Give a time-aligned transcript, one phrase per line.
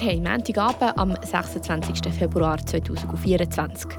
[0.00, 2.10] Wir haben Montagabend am 26.
[2.14, 3.90] Februar 2024.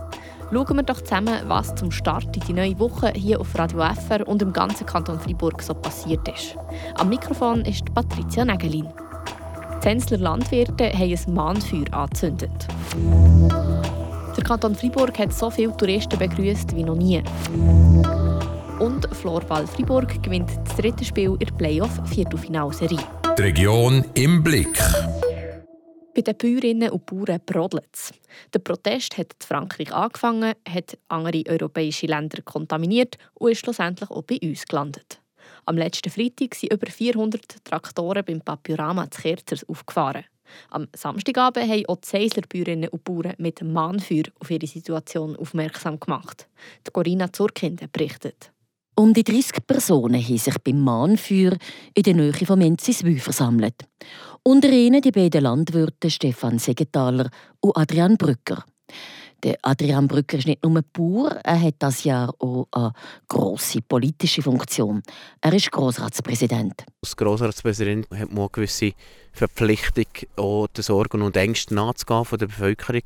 [0.52, 4.28] Schauen wir doch zusammen, was zum Start in die neue Woche hier auf Radio FR
[4.28, 6.58] und im ganzen Kanton Freiburg so passiert ist.
[6.96, 8.88] Am Mikrofon ist Patricia Nägelin.
[9.76, 12.68] Die Zensler Landwirte haben ein Mahnfeuer angezündet.
[14.36, 17.22] Der Kanton Freiburg hat so viele Touristen begrüßt wie noch nie.
[18.80, 22.98] Und Florball Freiburg gewinnt das dritte Spiel in der Playoff-Viertelfinalserie.
[23.38, 24.80] Die Region im Blick.
[26.22, 28.14] Bei den Bäuerinnen und Bauern brodelt es.
[28.54, 34.22] Der Protest hat in Frankreich angefangen, hat andere europäische Länder kontaminiert und ist schlussendlich auch
[34.22, 35.20] bei uns gelandet.
[35.66, 40.26] Am letzten Freitag sind über 400 Traktoren beim Papyrama zu Kerzers aufgefahren.
[40.70, 46.00] Am Samstagabend haben auch die Seisler Bäuerinnen und Bauern mit Mahnfeuer auf ihre Situation aufmerksam
[46.00, 46.48] gemacht.
[46.86, 48.52] Die Corinna Zurkinde berichtet.
[48.96, 51.58] Um die 30 Personen haben sich beim Mahnfeuer
[51.94, 53.88] in der Nähe von Menziswil versammelt.
[54.44, 57.30] Unter ihnen die beiden Landwirte Stefan Segenthaler
[57.62, 58.66] und Adrian Brücker.
[59.44, 62.92] Der Adrian Brücker ist nicht nur Bauer, er hat das Jahr auch eine
[63.28, 65.02] grosse politische Funktion.
[65.40, 66.86] Er ist Grossratspräsident.
[67.02, 68.92] Als Grossratspräsident hat man eine gewisse
[69.32, 73.04] Verpflichtung, auch den Sorgen und Ängsten nachzugehen von der Bevölkerung.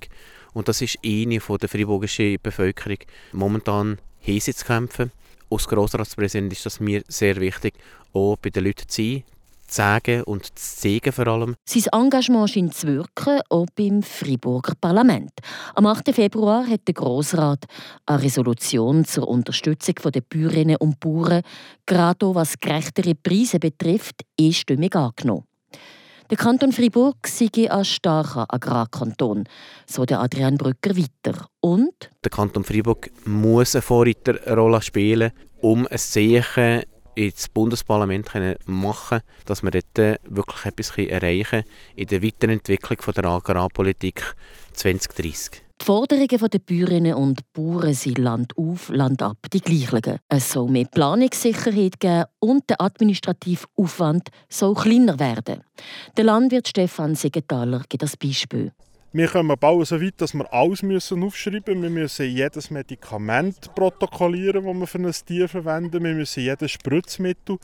[0.53, 2.97] Und das ist eine von der freiburgischen Bevölkerung.
[3.31, 5.11] Momentan sie zu kämpfen.
[5.49, 7.75] Als Grossratspräsident ist das mir sehr wichtig,
[8.13, 9.23] auch bei den Leuten zu sein,
[9.67, 11.55] zu sagen und zu zeigen vor allem.
[11.65, 15.31] Sein Engagement scheint zu wirken, auch beim Freiburger Parlament.
[15.75, 16.13] Am 8.
[16.13, 17.65] Februar hat der Grossrat
[18.05, 21.41] eine Resolution zur Unterstützung der Bäuerinnen und Bauern,
[21.85, 25.45] gerade auch was gerechtere Preise betrifft, einstimmig angenommen.
[26.31, 29.43] Der Kanton Fribourg sei ein starker Agrarkanton,
[29.85, 31.47] so der Adrian Brücker weiter.
[31.59, 31.93] Und?
[32.23, 35.31] Der Kanton Fribourg muss eine Vorreiterrolle spielen,
[35.61, 36.81] um ein Zeichen
[37.13, 38.31] ins Bundesparlament
[38.65, 41.63] machen dass wir dort wirklich etwas erreichen
[41.95, 44.35] in der Weiterentwicklung der Agrarpolitik
[44.73, 45.64] 2030.
[45.81, 50.19] Die Forderungen der Bäuerinnen und Bauern sind Land auf, Land ab die gleichen.
[50.29, 55.63] Es soll mehr Planungssicherheit geben und der administrative Aufwand soll kleiner werden.
[56.15, 58.71] Der Landwirt Stefan Segenthaler gibt das Beispiel.
[59.11, 61.81] Wir kommen bald so weit, dass wir alles aufschreiben müssen.
[61.83, 66.03] Wir müssen jedes Medikament protokollieren, das wir für ein Tier verwenden.
[66.03, 67.57] Wir müssen jedes Spritzmittel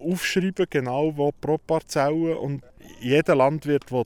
[0.00, 2.36] aufschreiben, genau wo pro Parzelle.
[2.38, 2.64] Und
[3.00, 4.04] jeder Landwirt will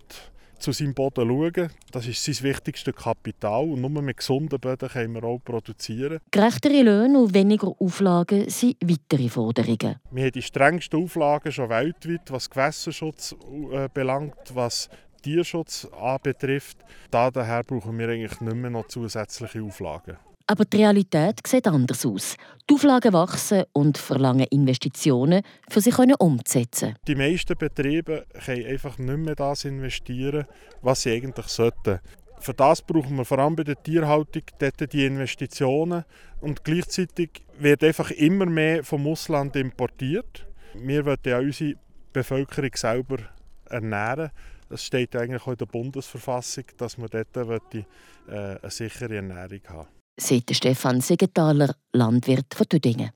[0.60, 1.70] zu seinem Boden schauen.
[1.90, 3.64] Das ist sein wichtigstes Kapital.
[3.64, 6.20] Und nur mit gesunden Böden können wir auch produzieren.
[6.30, 9.96] Gerechtere Löhne und weniger Auflagen sind weitere Forderungen.
[10.10, 13.34] Wir haben die strengsten Auflagen schon weltweit, was Gewässerschutz
[13.72, 14.88] äh, belangt, was
[15.22, 16.78] Tierschutz anbetrifft.
[17.10, 20.16] Daher brauchen wir eigentlich nicht mehr noch zusätzliche Auflagen.
[20.50, 22.34] Aber die Realität sieht anders aus.
[22.68, 26.96] Die Auflagen wachsen und verlangen Investitionen, für sie umzusetzen.
[27.06, 30.46] Die meisten Betriebe können einfach nicht mehr das investieren,
[30.82, 32.00] was sie eigentlich sollten.
[32.40, 36.04] Für das brauchen wir vor allem bei der Tierhaltung dort die Investitionen.
[36.40, 40.48] Und gleichzeitig wird einfach immer mehr vom Ausland importiert.
[40.74, 41.74] Wir wollen ja unsere
[42.12, 43.18] Bevölkerung selber
[43.66, 44.32] ernähren.
[44.68, 47.84] Das steht eigentlich auch in der Bundesverfassung, dass man dort äh,
[48.26, 53.10] eine sichere Ernährung haben Sagt Stefan Segenthaler, Landwirt von Tüdingen.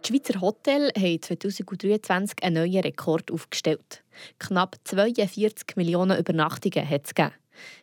[0.00, 4.04] Die Schweizer Hotels haben 2023 einen neuen Rekord aufgestellt.
[4.38, 7.34] Knapp 42 Millionen Übernachtungen hat es gegeben.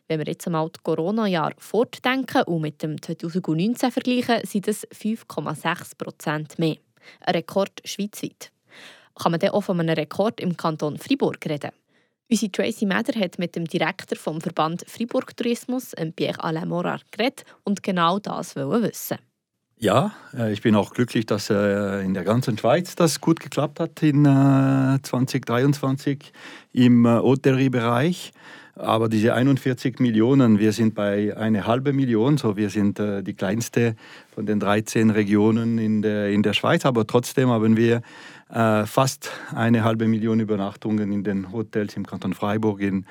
[0.08, 5.98] Wenn wir jetzt einmal das Corona-Jahr fortdenken und mit dem 2019 vergleichen, sind es 5,6
[5.98, 6.78] Prozent mehr.
[7.20, 8.50] Ein Rekord schweizweit
[9.14, 11.72] kann man dann auch von einem Rekord im Kanton Fribourg reden.
[12.30, 17.82] Unsere Tracy Meder hat mit dem Direktor vom Verband Fribourg Tourismus, Pierre-Alain Morar, geredet und
[17.82, 19.16] genau das wissen.
[19.78, 23.80] Ja, äh, ich bin auch glücklich, dass äh, in der ganzen Schweiz das gut geklappt
[23.80, 26.32] hat in 2023
[26.74, 28.32] äh, im Hotelleriebereich.
[28.78, 33.96] Aber diese 41 Millionen, wir sind bei einer halben Million, so wir sind die kleinste
[34.32, 38.02] von den 13 Regionen in der, in der Schweiz, aber trotzdem haben wir
[38.50, 43.04] äh, fast eine halbe Million Übernachtungen in den Hotels im Kanton Freiburg in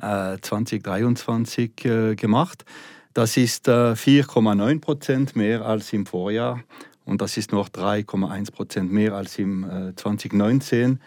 [0.00, 2.64] äh, 2023 äh, gemacht.
[3.12, 6.60] Das ist 4,9 äh, Prozent mehr als im Vorjahr
[7.04, 9.64] und das ist noch 3,1 Prozent mehr als im
[9.96, 10.98] 2019, äh,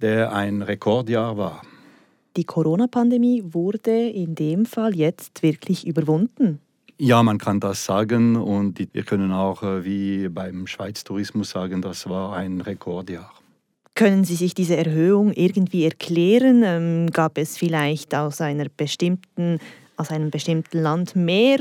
[0.00, 1.62] der ein Rekordjahr war.
[2.36, 6.60] Die Corona-Pandemie wurde in dem Fall jetzt wirklich überwunden.
[6.98, 11.82] Ja, man kann das sagen und wir können auch äh, wie beim Schweiz Tourismus sagen,
[11.82, 13.32] das war ein Rekordjahr.
[13.94, 16.62] Können Sie sich diese Erhöhung irgendwie erklären?
[16.64, 19.58] Ähm, gab es vielleicht aus, einer bestimmten,
[19.96, 21.58] aus einem bestimmten Land mehr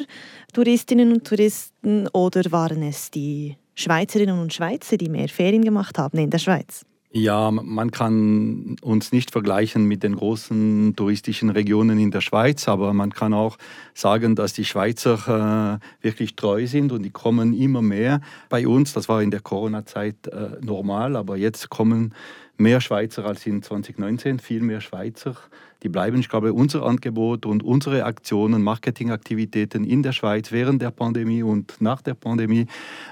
[0.54, 6.18] Touristinnen und Touristen oder waren es die Schweizerinnen und Schweizer, die mehr Ferien gemacht haben
[6.18, 6.86] in der Schweiz?
[7.17, 12.94] Ja, man kann uns nicht vergleichen mit den großen touristischen Regionen in der Schweiz, aber
[12.94, 13.57] man kann auch
[13.94, 18.19] sagen, dass die Schweizer äh, wirklich treu sind und die kommen immer mehr
[18.50, 18.91] bei uns.
[18.91, 22.13] Das war in der Corona-Zeit äh, normal, aber jetzt kommen
[22.57, 25.38] mehr Schweizer als in 2019, viel mehr Schweizer.
[25.83, 30.91] Die bleiben, ich glaube, unser Angebot und unsere Aktionen, Marketingaktivitäten in der Schweiz während der
[30.91, 32.67] Pandemie und nach der Pandemie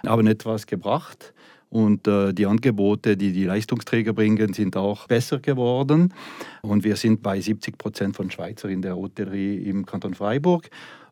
[0.06, 1.34] haben etwas gebracht.
[1.74, 6.14] Und äh, die Angebote, die die Leistungsträger bringen, sind auch besser geworden.
[6.62, 10.70] Und wir sind bei 70 Prozent von Schweizer in der Hotellerie im Kanton Freiburg.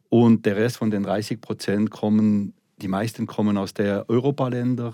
[0.10, 4.94] Und der Rest von den 30 Prozent kommen, die meisten kommen aus der Europaländer.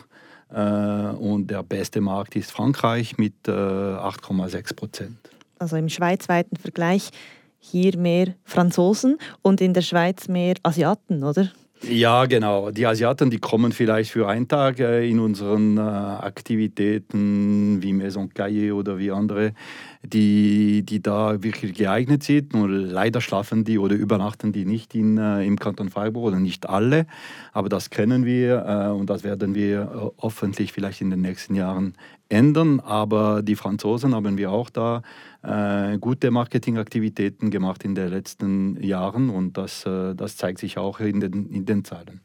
[0.54, 0.62] Äh,
[1.18, 5.18] und der beste Markt ist Frankreich mit äh, 8,6 Prozent.
[5.60, 7.10] Also im schweizweiten Vergleich
[7.60, 11.52] hier mehr Franzosen und in der Schweiz mehr Asiaten, oder?
[11.84, 12.72] Ja, genau.
[12.72, 18.30] Die Asiaten, die kommen vielleicht für einen Tag äh, in unseren äh, Aktivitäten wie Maison
[18.34, 19.54] Caillé oder wie andere,
[20.14, 22.54] die, die da wirklich geeignet sind.
[22.54, 26.70] Nur leider schlafen die oder übernachten die nicht in, äh, im Kanton Freiburg oder nicht
[26.70, 27.08] alle.
[27.54, 31.96] Aber das kennen wir und das werden wir hoffentlich vielleicht in den nächsten Jahren
[32.30, 32.80] ändern.
[32.80, 35.02] Aber die Franzosen haben wir auch da
[35.44, 41.00] äh, gute Marketingaktivitäten gemacht in den letzten Jahren und das, äh, das zeigt sich auch
[41.00, 42.22] in den, in den Zahlen.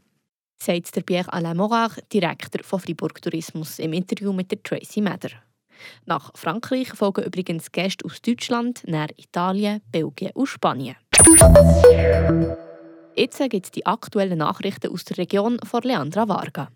[0.63, 5.31] Sagt der Pierre Alain Morard, Direktor von Fribourg Tourismus, im Interview mit der Tracy Mather.
[6.07, 10.97] Nach Frankreich folgen übrigens Gäste aus Deutschland, nach Italien, Belgien und Spanien.
[13.15, 16.69] Jetzt gibt es die aktuellen Nachrichten aus der Region von Leandra Varga.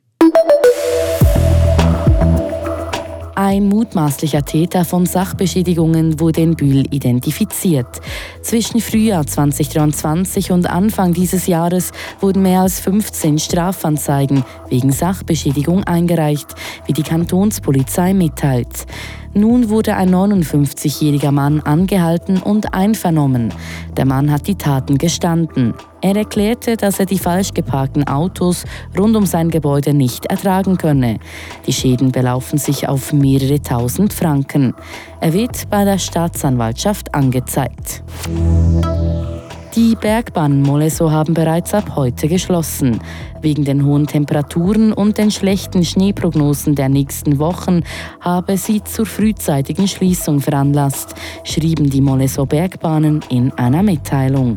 [3.39, 8.01] Ein mutmaßlicher Täter von Sachbeschädigungen wurde in Bühl identifiziert.
[8.41, 16.55] Zwischen Frühjahr 2023 und Anfang dieses Jahres wurden mehr als 15 Strafanzeigen wegen Sachbeschädigung eingereicht,
[16.87, 18.87] wie die Kantonspolizei mitteilt.
[19.35, 23.53] Nun wurde ein 59-jähriger Mann angehalten und einvernommen.
[23.99, 25.75] Der Mann hat die Taten gestanden.
[26.01, 28.65] Er erklärte, dass er die falsch geparkten Autos
[28.97, 31.19] rund um sein Gebäude nicht ertragen könne.
[31.67, 34.75] Die Schäden belaufen sich auf mehrere tausend Franken.
[35.21, 38.03] Er wird bei der Staatsanwaltschaft angezeigt.
[39.77, 42.99] Die Bergbahnen Moleso haben bereits ab heute geschlossen.
[43.43, 47.83] Wegen den hohen Temperaturen und den schlechten Schneeprognosen der nächsten Wochen
[48.23, 51.15] habe sie zur frühzeitigen Schließung veranlasst,
[51.45, 54.57] schrieben die Moleso Bergbahnen in einer Mitteilung.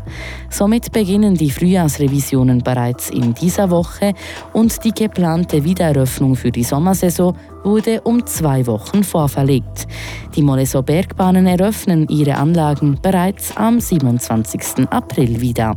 [0.50, 4.14] Somit beginnen die Frühjahrsrevisionen bereits in dieser Woche
[4.54, 9.88] und die geplante Wiedereröffnung für die Sommersaison wurde um zwei Wochen vorverlegt.
[10.36, 14.88] Die Moleso Bergbahnen eröffnen ihre Anlagen bereits am 27.
[14.90, 15.76] April wieder.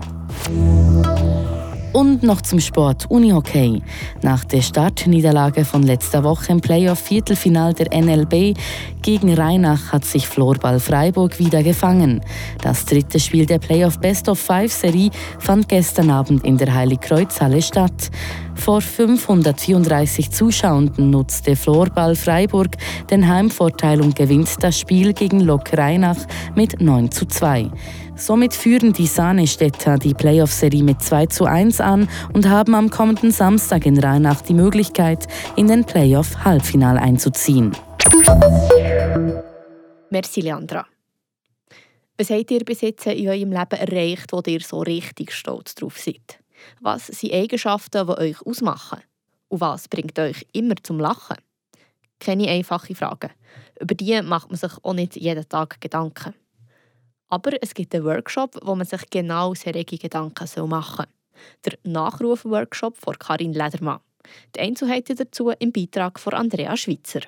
[1.93, 3.83] Und noch zum Sport, Unihockey.
[4.23, 8.57] Nach der Startniederlage von letzter Woche im Playoff-Viertelfinal der NLB
[9.03, 12.23] gegen Rheinach hat sich Florball Freiburg wieder gefangen.
[12.63, 18.11] Das dritte Spiel der Playoff Best of Five-Serie fand gestern Abend in der Heiligkreuzhalle statt.
[18.55, 22.77] Vor 534 Zuschauenden nutzte Florball Freiburg
[23.11, 26.19] den Heimvorteil und gewinnt das Spiel gegen Lok Rheinach
[26.55, 27.71] mit 9 zu 2.
[28.23, 33.33] Somit führen die Sahnestädter die Playoff-Serie mit 2 zu 1 an und haben am kommenden
[33.33, 35.27] Samstag in Rheinach die Möglichkeit,
[35.57, 37.77] in den Playoff-Halbfinal einzuziehen.
[40.11, 40.87] Merci, Leandra.
[42.17, 45.99] Was habt ihr bis jetzt in eurem Leben erreicht, wo ihr so richtig stolz drauf
[45.99, 46.39] seid?
[46.81, 49.01] Was sind Eigenschaften, die euch ausmachen?
[49.49, 51.39] Und was bringt euch immer zum Lachen?
[52.21, 53.31] Keine einfache Frage.
[53.81, 56.35] Über die macht man sich auch nicht jeden Tag Gedanken.
[57.33, 61.07] Aber es gibt einen Workshop, wo man sich genau solche Gedanken machen soll.
[61.65, 64.01] Der Nachruf-Workshop von Karin Ledermann.
[64.55, 67.21] Die Einzelheiten dazu im Beitrag von Andrea Schweitzer.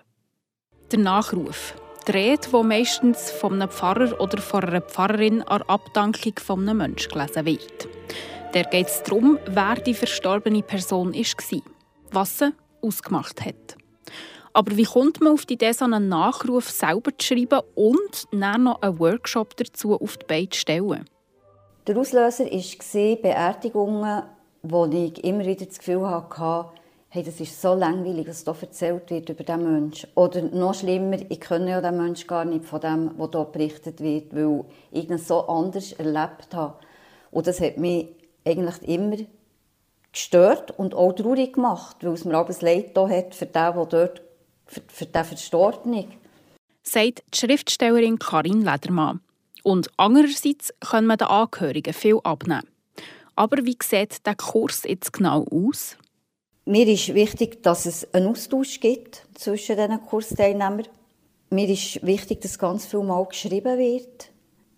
[0.93, 1.75] Der Nachruf.
[2.07, 6.77] Die Rede, die meistens von einem Pfarrer oder von einer Pfarrerin an Abdankung von einem
[6.77, 7.89] Menschen gelesen wird.
[8.53, 11.63] Der geht es darum, wer die verstorbene Person war,
[12.11, 13.79] was sie ausgemacht hat.
[14.57, 18.63] Aber wie kommt man auf die Idee, so einen Nachruf selber zu schreiben und dann
[18.63, 21.05] noch einen Workshop dazu auf die Beine zu stellen?
[21.89, 24.23] Der Auslöser war Beerdigungen,
[24.63, 26.67] wo ich immer wieder das Gefühl hatte,
[27.09, 30.09] hey, das ist so langweilig, was hier erzählt wird über diesen Menschen.
[30.15, 34.01] Oder noch schlimmer, ich kenne ja den Menschen gar nicht von dem, was hier berichtet
[34.01, 36.75] wird, weil ich ihn so anders erlebt habe.
[37.33, 38.07] Und das hat mich
[38.45, 39.17] eigentlich immer
[40.13, 44.24] gestört und auch traurig gemacht, weil es mir alles leid hat für den, der dort
[44.67, 46.13] für, für den Verstorbenen.
[46.83, 49.21] Sagt die Schriftstellerin Karin Ledermann.
[49.63, 52.69] Und andererseits können wir den Angehörigen viel abnehmen.
[53.35, 55.97] Aber wie sieht der Kurs jetzt genau aus?
[56.67, 60.87] Mir ist wichtig, dass es einen Austausch gibt zwischen diesen Kursteilnehmern.
[61.51, 64.31] mir ist wichtig, dass ganz viel mal geschrieben wird.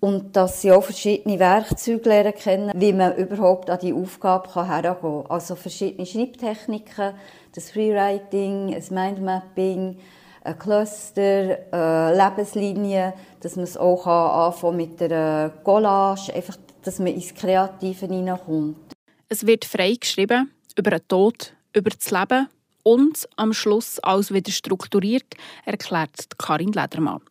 [0.07, 4.95] Und dass sie auch verschiedene Werkzeuge lernen kennen, wie man überhaupt an die Aufgabe herangehen
[5.01, 5.27] kann.
[5.29, 7.15] Also verschiedene Schreibtechniken,
[7.53, 9.99] das Freewriting, das Mindmapping,
[10.45, 17.09] ein Cluster, eine Lebenslinie, dass man es auch anfangen mit der Collage, einfach, dass man
[17.09, 18.95] ins Kreative hineinkommt.
[19.29, 22.49] Es wird frei geschrieben über den Tod, über das Leben
[22.85, 25.35] und am Schluss alles wieder strukturiert,
[25.65, 27.23] erklärt Karin Ledermann.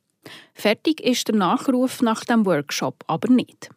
[0.53, 3.69] Fertig ist der Nachruf nach dem Workshop aber nicht.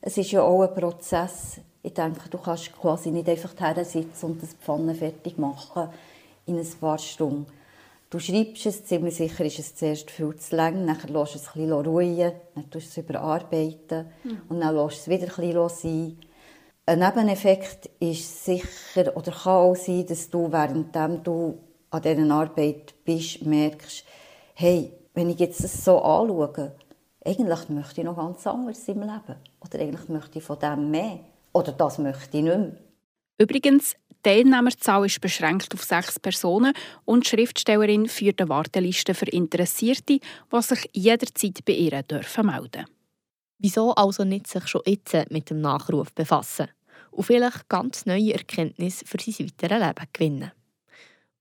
[0.00, 1.60] Es ist ja auch ein Prozess.
[1.82, 3.52] Ich denke, du kannst quasi nicht einfach
[3.84, 5.88] sitzen und das Pfanne fertig machen
[6.46, 7.46] in ein paar Stunden.
[8.08, 11.48] Du schreibst es, ziemlich sicher ist es zuerst viel zu lang, dann lässt du es
[11.48, 14.42] ein bisschen ruhen, dann tust du es überarbeiten mhm.
[14.48, 16.18] und dann lässt du es wieder ein bisschen sein.
[16.86, 20.94] Ein Nebeneffekt ist sicher oder kann auch sein, dass du, während
[21.26, 21.58] du
[21.90, 24.04] an dieser Arbeit bist, merkst,
[24.54, 26.76] hey, wenn ich jetzt das so anschaue,
[27.24, 29.36] eigentlich möchte ich noch ganz anderes im Leben.
[29.60, 31.20] Oder eigentlich möchte ich von dem mehr.
[31.52, 32.76] Oder das möchte ich nicht mehr.
[33.38, 36.74] Übrigens, die Teilnehmerzahl ist beschränkt auf sechs Personen
[37.06, 40.18] und die Schriftstellerin führt eine Warteliste für Interessierte,
[40.52, 42.84] die sich jederzeit bei ihr dürfen melden
[43.58, 46.68] Wieso also nicht sich schon jetzt mit dem Nachruf befassen
[47.10, 50.52] und vielleicht ganz neue Erkenntnisse für sein weiteres Leben gewinnen?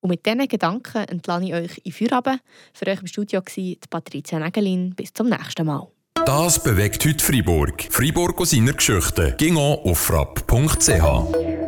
[0.05, 2.39] Und mit diesen Gedanken entlasse ich euch in Feierabend.
[2.74, 4.93] Für euch im Studio war Patricia Nägelin.
[4.93, 5.88] Bis zum nächsten Mal.
[6.27, 7.88] Das bewegt heute Freiburg.
[7.89, 9.33] Freiburg aus seiner Geschichte.
[9.39, 11.64] Ging auf frapp.ch.